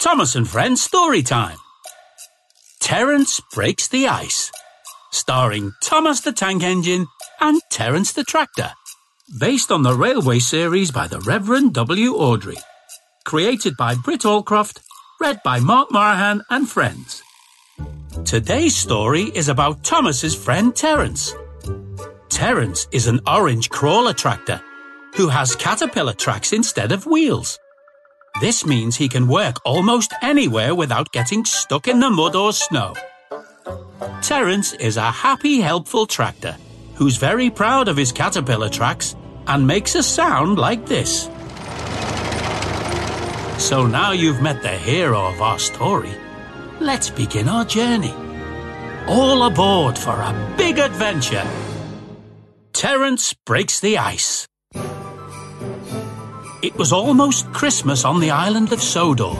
[0.00, 1.58] Thomas and Friends story time.
[2.80, 4.50] Terence breaks the ice.
[5.12, 7.06] Starring Thomas the Tank Engine
[7.38, 8.72] and Terence the Tractor.
[9.38, 12.14] Based on the railway series by the Reverend W.
[12.14, 12.56] Awdry,
[13.26, 14.80] Created by Britt Allcroft.
[15.20, 17.22] Read by Mark Moraghan and friends.
[18.24, 21.34] Today's story is about Thomas's friend Terence.
[22.30, 24.62] Terence is an orange crawler tractor
[25.14, 27.58] who has caterpillar tracks instead of wheels.
[28.38, 32.94] This means he can work almost anywhere without getting stuck in the mud or snow.
[34.22, 36.56] Terence is a happy, helpful tractor
[36.94, 39.16] who's very proud of his caterpillar tracks
[39.46, 41.30] and makes a sound like this.
[43.58, 46.12] So now you've met the hero of our story,
[46.78, 48.14] let's begin our journey.
[49.06, 51.46] All aboard for a big adventure.
[52.72, 54.49] Terence breaks the ice.
[56.62, 59.34] It was almost Christmas on the island of Sodor.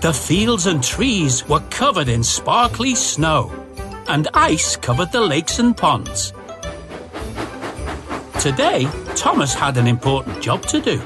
[0.00, 3.52] The fields and trees were covered in sparkly snow,
[4.08, 6.32] and ice covered the lakes and ponds.
[8.40, 11.02] Today, Thomas had an important job to do.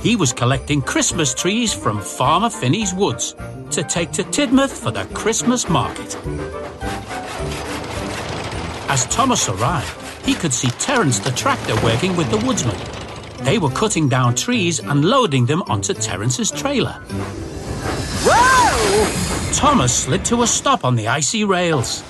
[0.00, 3.36] He was collecting Christmas trees from Farmer Finney's woods
[3.70, 6.16] to take to Tidmouth for the Christmas market.
[8.88, 12.76] As Thomas arrived, he could see Terence the tractor working with the woodsman.
[13.46, 16.94] They were cutting down trees and loading them onto Terence's trailer.
[18.26, 19.52] Whoa!
[19.52, 22.02] Thomas slid to a stop on the icy rails.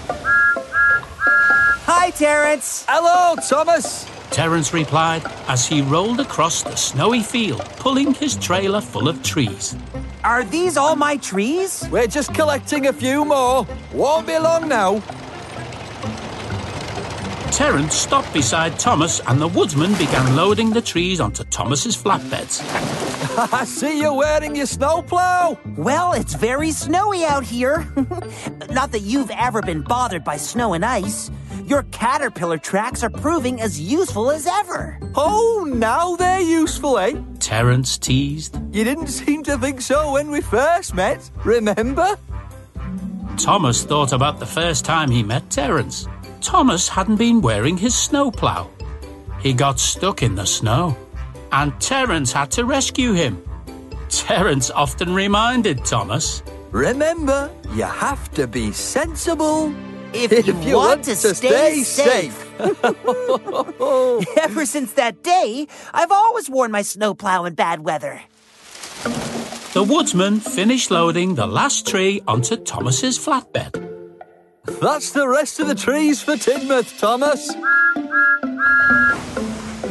[1.85, 2.87] Hi, Terence.
[2.89, 4.07] Hello, Thomas.
[4.31, 9.77] Terence replied as he rolled across the snowy field, pulling his trailer full of trees.
[10.25, 11.87] Are these all my trees?
[11.91, 13.67] We're just collecting a few more.
[13.93, 15.03] Won't be long now.
[17.57, 22.61] Terence stopped beside Thomas and the woodsman began loading the trees onto Thomas's flatbeds.
[23.51, 25.59] I see you're wearing your snowplow.
[25.75, 27.91] Well, it's very snowy out here.
[28.71, 31.31] Not that you've ever been bothered by snow and ice.
[31.65, 35.01] Your caterpillar tracks are proving as useful as ever.
[35.15, 37.19] Oh, now they're useful, eh?
[37.41, 38.61] Terence teased.
[38.71, 42.19] You didn't seem to think so when we first met, remember?
[43.39, 46.07] Thomas thought about the first time he met Terence.
[46.47, 48.71] Thomas hadn't been wearing his snowplow.
[49.41, 50.97] He got stuck in the snow,
[51.51, 53.43] and Terence had to rescue him.
[54.09, 59.75] Terence often reminded Thomas, Remember, you have to be sensible
[60.13, 62.49] If, you, want, to, stay, safe.
[64.39, 68.23] Ever since that day, I've always worn my snowplow in bad weather.
[69.75, 73.96] the woodsman finished loading the last tree onto Thomas's flatbed.
[74.67, 77.55] That's the rest of the trees for Tidmouth, Thomas.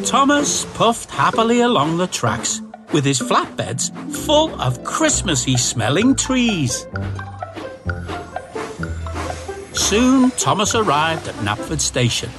[0.08, 2.62] Thomas puffed happily along the tracks
[2.94, 3.92] with his flatbeds
[4.26, 6.86] full of Christmassy smelling trees.
[9.74, 12.30] Soon Thomas arrived at Knapford Station.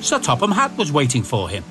[0.00, 1.64] Sir Topham Hatt was waiting for him.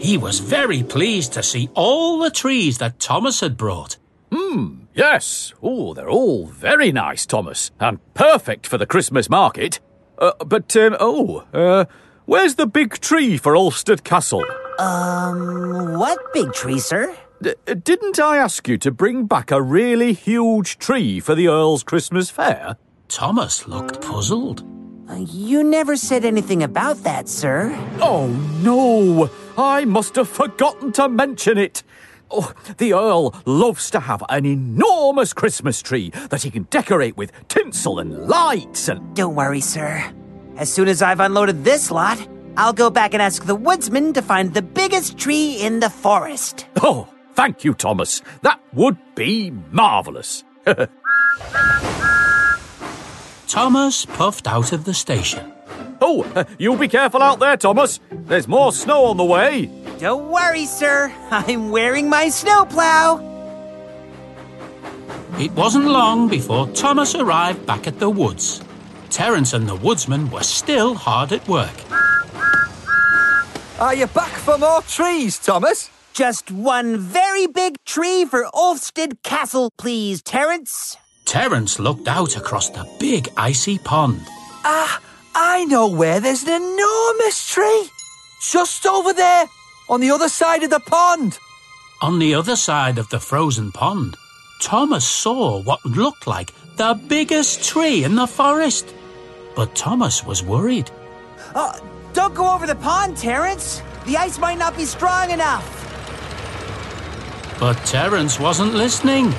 [0.00, 3.96] He was very pleased to see all the trees that Thomas had brought.
[4.32, 4.85] Hmm.
[4.96, 5.52] Yes.
[5.62, 9.78] Oh, they're all very nice, Thomas, and perfect for the Christmas market.
[10.18, 11.84] Uh, but, um, oh, uh,
[12.24, 14.44] where's the big tree for Ulfstead Castle?
[14.78, 17.14] Um, what big tree, sir?
[17.42, 21.82] D- didn't I ask you to bring back a really huge tree for the Earl's
[21.82, 22.78] Christmas fair?
[23.08, 24.64] Thomas looked puzzled.
[25.08, 27.70] Uh, You never said anything about that, sir.
[28.00, 28.28] Oh,
[28.62, 29.28] no!
[29.58, 31.82] I must have forgotten to mention it.
[32.30, 37.30] Oh, the Earl loves to have an enormous Christmas tree that he can decorate with
[37.48, 39.14] tinsel and lights and.
[39.14, 40.12] Don't worry, sir.
[40.56, 42.18] As soon as I've unloaded this lot,
[42.56, 46.66] I'll go back and ask the woodsman to find the biggest tree in the forest.
[46.82, 48.22] Oh, thank you, Thomas.
[48.42, 50.42] That would be marvellous.
[53.46, 55.52] Thomas puffed out of the station.
[56.00, 58.00] Oh, uh, you be careful out there, Thomas.
[58.10, 59.70] There's more snow on the way.
[59.98, 61.12] Don't worry, sir.
[61.30, 63.22] I'm wearing my snowplow.
[65.38, 68.62] It wasn't long before Thomas arrived back at the woods.
[69.10, 71.74] Terence and the woodsman were still hard at work.
[73.78, 75.90] Are you back for more trees, Thomas?
[76.12, 80.96] Just one very big tree for Ulfstead Castle, please, Terence.
[81.26, 84.20] Terence looked out across the big icy pond.
[84.64, 85.00] Ah,
[85.34, 87.90] I know where there's an enormous tree.
[88.40, 89.46] Just over there,
[89.88, 91.38] on the other side of the pond.
[92.02, 94.16] On the other side of the frozen pond,
[94.60, 98.92] Thomas saw what looked like the biggest tree in the forest.
[99.54, 100.90] But Thomas was worried.
[101.54, 101.78] Uh,
[102.12, 103.82] don't go over the pond, Terence.
[104.04, 105.64] The ice might not be strong enough.
[107.58, 109.32] But Terence wasn't listening.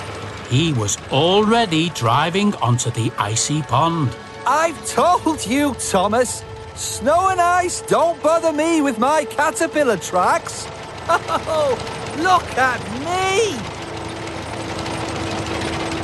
[0.50, 4.16] he was already driving onto the icy pond.
[4.46, 6.42] I've told you, Thomas.
[6.78, 10.68] Snow and ice don't bother me with my caterpillar tracks.
[11.10, 11.78] Oh,
[12.18, 13.58] look at me!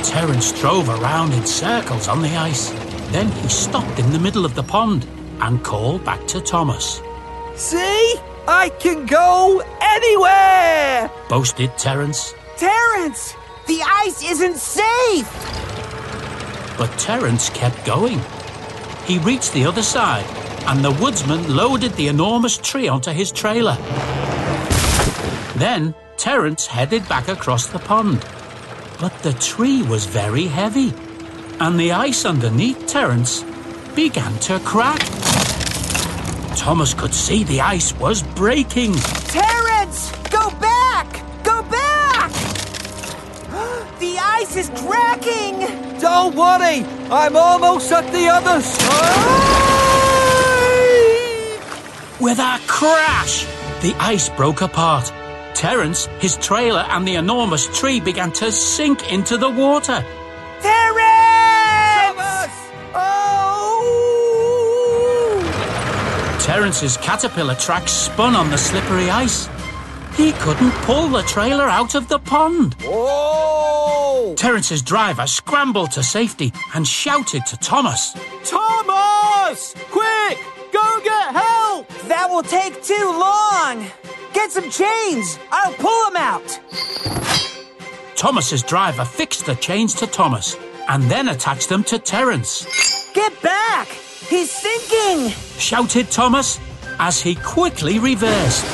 [0.02, 2.70] Terence drove around in circles on the ice.
[3.12, 5.06] Then he stopped in the middle of the pond
[5.40, 7.00] and called back to Thomas.
[7.54, 8.16] See?
[8.48, 11.10] I can go anywhere!
[11.28, 12.34] Boasted Terence.
[12.56, 13.34] Terence,
[13.66, 15.30] the ice isn't safe.
[16.76, 18.20] But Terence kept going.
[19.06, 20.26] He reached the other side,
[20.66, 23.76] and the woodsman loaded the enormous tree onto his trailer.
[25.56, 28.24] Then Terence headed back across the pond.
[28.98, 30.92] But the tree was very heavy,
[31.60, 33.44] and the ice underneath Terence
[33.94, 35.00] began to crack.
[36.56, 38.94] Thomas could see the ice was breaking.
[39.28, 41.22] Terence, go back!
[41.42, 42.32] Go back!
[43.98, 45.98] the ice is cracking!
[45.98, 49.53] Don't worry, I'm almost at the other side!
[52.24, 53.44] With a crash,
[53.82, 55.12] the ice broke apart.
[55.54, 60.02] Terence, his trailer, and the enormous tree began to sink into the water.
[60.62, 62.16] Terence!
[62.16, 62.50] Thomas!
[62.94, 63.60] Oh!
[66.40, 69.50] Terence's caterpillar track spun on the slippery ice.
[70.16, 72.74] He couldn't pull the trailer out of the pond.
[72.84, 74.34] Oh!
[74.38, 78.14] Terence's driver scrambled to safety and shouted to Thomas.
[78.44, 79.74] Thomas!
[79.90, 80.38] Quick!
[80.72, 81.63] Go get help!
[82.08, 83.86] That will take too long!
[84.34, 85.38] Get some chains!
[85.50, 86.60] I'll pull them out!
[88.14, 90.56] Thomas's driver fixed the chains to Thomas
[90.88, 92.66] and then attached them to Terence.
[93.14, 93.88] Get back!
[93.88, 95.30] He's sinking!
[95.58, 96.60] Shouted Thomas
[96.98, 98.64] as he quickly reversed.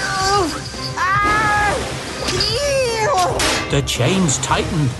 [0.00, 0.48] Oh,
[0.96, 1.74] ah.
[3.70, 4.90] The chains tightened,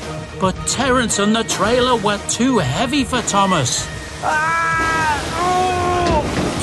[0.40, 3.86] but Terence and the trailer were too heavy for Thomas.
[4.22, 4.83] Ah.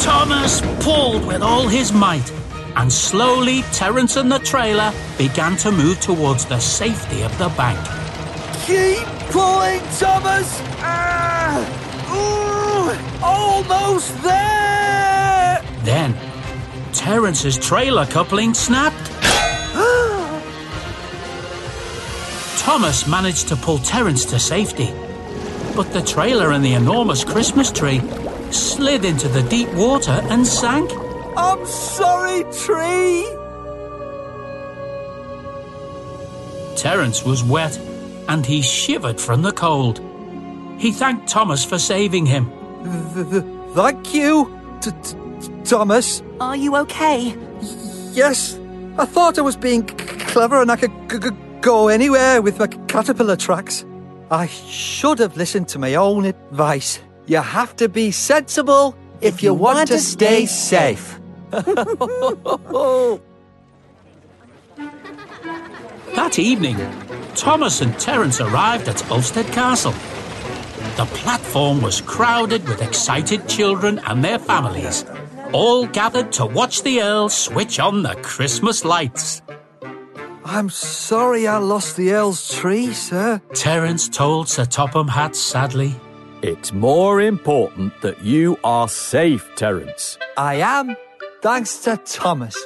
[0.02, 2.32] Thomas pulled with all his might,
[2.76, 7.78] and slowly Terence and the trailer began to move towards the safety of the bank.
[8.66, 10.60] Keep pulling, Thomas!
[10.80, 11.62] Ah!
[12.10, 12.90] Ooh!
[13.24, 15.62] Almost there!
[15.84, 16.16] Then,
[16.94, 18.98] Terence's trailer coupling snapped.
[22.58, 24.92] Thomas managed to pull Terence to safety,
[25.76, 28.02] but the trailer and the enormous Christmas tree
[28.54, 30.92] slid into the deep water and sank.
[31.38, 33.26] I'm sorry, tree!
[36.76, 37.78] Terence was wet
[38.28, 40.00] and he shivered from the cold.
[40.80, 42.50] He thanked Thomas for saving him.
[43.14, 43.44] Th- th-
[43.76, 45.18] thank you, T- T-
[45.64, 46.24] Thomas.
[46.40, 47.36] Are you okay?
[48.14, 48.60] Yes,
[48.98, 52.58] I thought I was being c- clever and I could g- g- go anywhere with
[52.58, 53.86] my caterpillar tracks.
[54.32, 57.00] I should have listened to my own advice.
[57.32, 61.18] You have to be sensible if, you, want, to stay safe.
[66.14, 66.76] That evening,
[67.36, 69.94] Thomas and Terence arrived at Ulfstead Castle.
[70.98, 75.06] The platform was crowded with excited children and their families,
[75.54, 79.42] all gathered to watch the Earl switch on the Christmas lights.
[80.44, 83.42] I'm sorry I lost the Earl's tree, sir.
[83.54, 85.96] Terence told Sir Topham Hatt sadly.
[86.44, 90.18] It's more important that you are safe, Terence.
[90.38, 90.98] I am,
[91.44, 92.58] thanks to Thomas.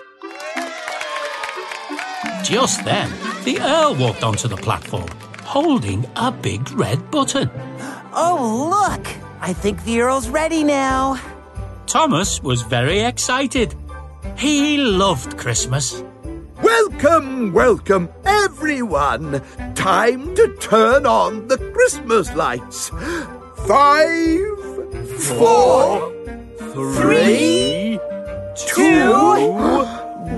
[2.42, 3.12] Just then,
[3.44, 5.10] the Earl walked onto the platform,
[5.42, 7.50] holding a big red button.
[8.14, 9.06] Oh, look!
[9.42, 11.20] I think the Earl's ready now.
[11.86, 13.76] Thomas was very excited.
[14.38, 16.02] He loved Christmas.
[16.64, 19.44] Welcome, welcome, everyone.
[19.76, 22.90] Time to turn on the Christmas lights.
[23.68, 24.60] Five,
[25.40, 26.14] four,
[26.74, 28.00] Three,
[28.56, 29.12] two,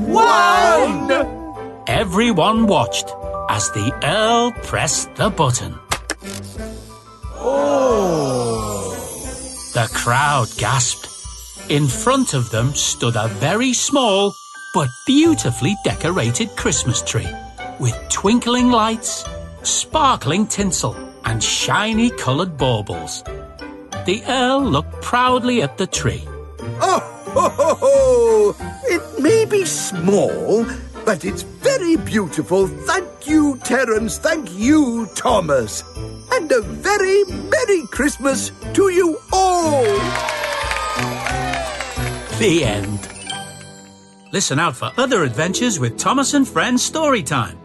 [0.08, 1.12] one.
[1.88, 3.12] Everyone watched
[3.50, 5.78] as the Earl pressed the button.
[9.74, 11.10] The crowd gasped.
[11.70, 14.34] In front of them stood a very small
[14.74, 17.28] but beautifully decorated Christmas tree
[17.80, 19.26] with twinkling lights,
[19.64, 20.96] sparkling tinsel,
[21.28, 23.22] and shiny coloured baubles.
[24.06, 26.24] The Earl looked proudly at the tree.
[26.82, 27.02] Oh,
[27.36, 28.56] ho, ho, ho.
[28.86, 30.66] it may be small,
[31.06, 32.68] but it's very beautiful.
[32.68, 34.18] Thank you, Terence.
[34.18, 35.84] Thank you, Thomas.
[36.32, 39.84] And a very Merry Christmas to you all.
[42.40, 43.00] The end.
[44.32, 47.58] Listen out for other adventures with Thomas and Friends Storytime.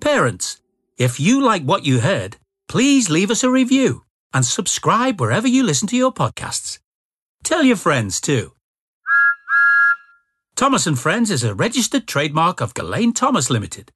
[0.00, 0.60] Parents,
[0.98, 2.36] If you like what you heard,
[2.68, 6.78] please leave us a review and subscribe wherever you listen to your podcasts.
[7.44, 8.52] Tell your friends too.
[10.54, 13.90] Thomas and Friends is a registered trademark of Gullane Thomas Limited.